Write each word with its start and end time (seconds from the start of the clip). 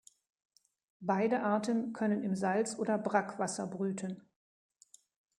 Beide 1.01 1.43
Arten 1.43 1.93
können 1.93 2.23
im 2.23 2.33
Salz- 2.33 2.79
oder 2.79 2.97
Brackwasser 2.97 3.67
brüten. 3.67 4.23